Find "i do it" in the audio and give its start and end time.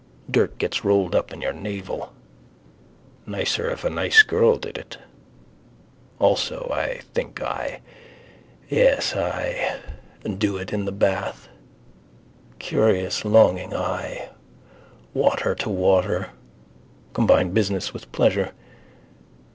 9.15-10.73